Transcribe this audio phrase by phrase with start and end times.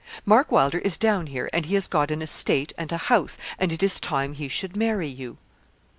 [0.25, 3.71] Mark Wylder is down here, and he has got an estate and a house, and
[3.71, 5.37] it is time he should marry you.'